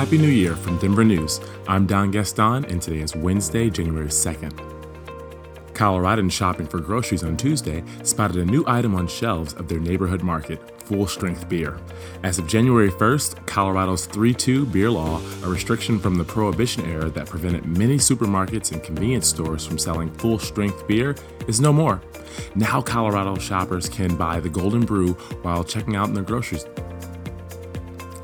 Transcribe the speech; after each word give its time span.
Happy 0.00 0.16
New 0.16 0.28
Year 0.28 0.56
from 0.56 0.78
Denver 0.78 1.04
News. 1.04 1.42
I'm 1.68 1.84
Don 1.84 2.10
Gaston, 2.10 2.64
and 2.64 2.80
today 2.80 3.00
is 3.00 3.14
Wednesday, 3.14 3.68
January 3.68 4.08
2nd. 4.08 4.58
Coloradans 5.74 6.32
shopping 6.32 6.66
for 6.66 6.80
groceries 6.80 7.22
on 7.22 7.36
Tuesday 7.36 7.84
spotted 8.02 8.38
a 8.38 8.44
new 8.46 8.64
item 8.66 8.94
on 8.94 9.06
shelves 9.06 9.52
of 9.52 9.68
their 9.68 9.78
neighborhood 9.78 10.22
market 10.22 10.80
full 10.84 11.06
strength 11.06 11.46
beer. 11.50 11.78
As 12.22 12.38
of 12.38 12.46
January 12.46 12.88
1st, 12.88 13.46
Colorado's 13.46 14.06
3 14.06 14.32
2 14.32 14.64
beer 14.64 14.88
law, 14.88 15.20
a 15.44 15.50
restriction 15.50 15.98
from 16.00 16.14
the 16.14 16.24
Prohibition 16.24 16.86
era 16.86 17.10
that 17.10 17.28
prevented 17.28 17.66
many 17.66 17.98
supermarkets 17.98 18.72
and 18.72 18.82
convenience 18.82 19.28
stores 19.28 19.66
from 19.66 19.76
selling 19.76 20.10
full 20.14 20.38
strength 20.38 20.88
beer, 20.88 21.14
is 21.46 21.60
no 21.60 21.74
more. 21.74 22.00
Now, 22.54 22.80
Colorado 22.80 23.36
shoppers 23.36 23.86
can 23.86 24.16
buy 24.16 24.40
the 24.40 24.48
Golden 24.48 24.86
Brew 24.86 25.12
while 25.42 25.62
checking 25.62 25.94
out 25.94 26.08
in 26.08 26.14
their 26.14 26.24
groceries 26.24 26.64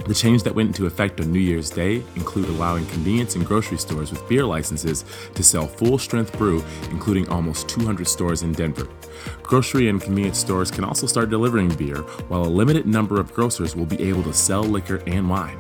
the 0.07 0.15
change 0.15 0.43
that 0.45 0.55
went 0.55 0.69
into 0.69 0.87
effect 0.87 1.21
on 1.21 1.33
New 1.33 1.41
Year's 1.41 1.69
Day 1.69 2.03
include 2.15 2.49
allowing 2.49 2.87
convenience 2.87 3.35
and 3.35 3.45
grocery 3.45 3.79
stores 3.79 4.13
with 4.13 4.29
beer 4.29 4.45
licenses 4.45 5.05
to 5.35 5.43
sell 5.43 5.67
full-strength 5.67 6.37
brew, 6.39 6.65
including 6.91 7.29
almost 7.29 7.69
200 7.69 8.07
stores 8.07 8.43
in 8.43 8.53
Denver. 8.53 8.89
Grocery 9.43 9.89
and 9.89 10.01
convenience 10.01 10.39
stores 10.39 10.71
can 10.71 10.85
also 10.85 11.07
start 11.07 11.31
delivering 11.31 11.75
beer, 11.75 11.99
while 12.29 12.45
a 12.45 12.49
limited 12.49 12.87
number 12.87 13.21
of 13.21 13.35
grocers 13.35 13.75
will 13.75 13.87
be 13.87 14.01
able 14.01 14.23
to 14.23 14.33
sell 14.33 14.63
liquor 14.63 15.03
and 15.07 15.29
wine. 15.29 15.59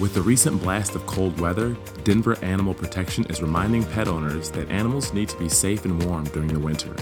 With 0.00 0.14
the 0.14 0.22
recent 0.22 0.62
blast 0.62 0.94
of 0.94 1.04
cold 1.06 1.40
weather, 1.40 1.76
Denver 2.04 2.38
Animal 2.40 2.72
Protection 2.72 3.24
is 3.24 3.42
reminding 3.42 3.84
pet 3.84 4.06
owners 4.06 4.48
that 4.52 4.70
animals 4.70 5.12
need 5.12 5.28
to 5.28 5.36
be 5.36 5.48
safe 5.48 5.84
and 5.84 6.00
warm 6.04 6.22
during 6.26 6.46
the 6.46 6.60
winter. 6.60 6.94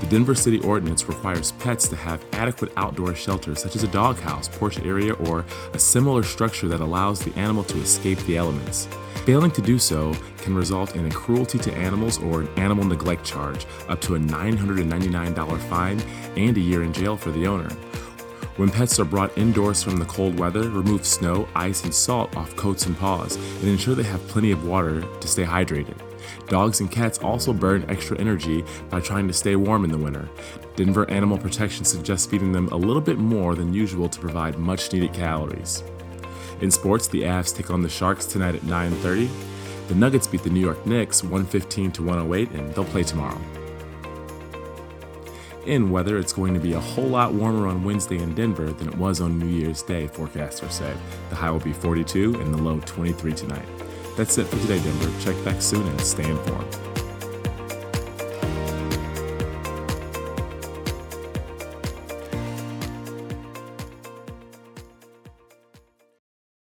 The 0.00 0.06
Denver 0.06 0.34
City 0.34 0.58
Ordinance 0.60 1.06
requires 1.06 1.52
pets 1.52 1.86
to 1.88 1.96
have 1.96 2.24
adequate 2.32 2.72
outdoor 2.78 3.14
shelter, 3.14 3.54
such 3.54 3.76
as 3.76 3.82
a 3.82 3.88
doghouse, 3.88 4.48
porch 4.48 4.78
area, 4.78 5.12
or 5.12 5.44
a 5.74 5.78
similar 5.78 6.22
structure 6.22 6.66
that 6.68 6.80
allows 6.80 7.20
the 7.20 7.38
animal 7.38 7.62
to 7.64 7.78
escape 7.78 8.18
the 8.20 8.38
elements. 8.38 8.88
Failing 9.26 9.50
to 9.50 9.60
do 9.60 9.78
so 9.78 10.14
can 10.38 10.54
result 10.54 10.96
in 10.96 11.04
a 11.04 11.10
cruelty 11.10 11.58
to 11.58 11.74
animals 11.74 12.22
or 12.22 12.40
an 12.40 12.48
animal 12.58 12.84
neglect 12.84 13.22
charge, 13.22 13.66
up 13.90 14.00
to 14.00 14.14
a 14.14 14.18
$999 14.18 15.60
fine 15.68 16.00
and 16.38 16.56
a 16.56 16.60
year 16.60 16.84
in 16.84 16.94
jail 16.94 17.18
for 17.18 17.32
the 17.32 17.46
owner. 17.46 17.68
When 18.60 18.68
pets 18.68 19.00
are 19.00 19.06
brought 19.06 19.38
indoors 19.38 19.82
from 19.82 19.96
the 19.96 20.04
cold 20.04 20.38
weather, 20.38 20.68
remove 20.68 21.06
snow, 21.06 21.48
ice, 21.54 21.82
and 21.82 21.94
salt 21.94 22.36
off 22.36 22.54
coats 22.56 22.84
and 22.84 22.94
paws, 22.94 23.36
and 23.36 23.68
ensure 23.70 23.94
they 23.94 24.02
have 24.02 24.28
plenty 24.28 24.50
of 24.52 24.66
water 24.66 25.00
to 25.00 25.26
stay 25.26 25.44
hydrated. 25.44 25.96
Dogs 26.46 26.80
and 26.80 26.90
cats 26.90 27.16
also 27.20 27.54
burn 27.54 27.86
extra 27.88 28.18
energy 28.18 28.62
by 28.90 29.00
trying 29.00 29.26
to 29.28 29.32
stay 29.32 29.56
warm 29.56 29.82
in 29.84 29.90
the 29.90 29.96
winter. 29.96 30.28
Denver 30.76 31.08
Animal 31.08 31.38
Protection 31.38 31.86
suggests 31.86 32.26
feeding 32.26 32.52
them 32.52 32.68
a 32.68 32.76
little 32.76 33.00
bit 33.00 33.16
more 33.16 33.54
than 33.54 33.72
usual 33.72 34.10
to 34.10 34.20
provide 34.20 34.58
much 34.58 34.92
needed 34.92 35.14
calories. 35.14 35.82
In 36.60 36.70
sports, 36.70 37.08
the 37.08 37.22
Avs 37.22 37.56
take 37.56 37.70
on 37.70 37.80
the 37.80 37.88
Sharks 37.88 38.26
tonight 38.26 38.56
at 38.56 38.64
9:30. 38.64 39.30
The 39.88 39.94
Nuggets 39.94 40.26
beat 40.26 40.42
the 40.42 40.50
New 40.50 40.60
York 40.60 40.84
Knicks 40.84 41.22
115 41.22 41.92
to 41.92 42.02
108 42.02 42.50
and 42.50 42.74
they'll 42.74 42.84
play 42.84 43.04
tomorrow. 43.04 43.40
In 45.66 45.90
weather, 45.90 46.16
it's 46.16 46.32
going 46.32 46.54
to 46.54 46.60
be 46.60 46.72
a 46.72 46.80
whole 46.80 47.08
lot 47.08 47.34
warmer 47.34 47.66
on 47.66 47.84
Wednesday 47.84 48.18
in 48.18 48.34
Denver 48.34 48.72
than 48.72 48.88
it 48.88 48.96
was 48.96 49.20
on 49.20 49.38
New 49.38 49.46
Year's 49.46 49.82
Day, 49.82 50.08
forecasters 50.08 50.72
say. 50.72 50.94
The 51.28 51.36
high 51.36 51.50
will 51.50 51.60
be 51.60 51.74
42 51.74 52.40
and 52.40 52.54
the 52.54 52.58
low 52.58 52.80
23 52.80 53.34
tonight. 53.34 53.68
That's 54.16 54.38
it 54.38 54.46
for 54.46 54.58
today, 54.60 54.82
Denver. 54.82 55.12
Check 55.20 55.44
back 55.44 55.60
soon 55.60 55.86
and 55.86 56.00
stay 56.00 56.28
informed. 56.28 56.79